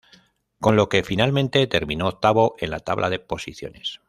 Con 0.59 0.75
lo 0.77 0.89
que 0.89 1.03
finalmente 1.03 1.67
terminó 1.67 2.07
octavo 2.07 2.55
en 2.57 2.71
la 2.71 2.79
tabla 2.79 3.11
de 3.11 3.19
posiciones. 3.19 3.99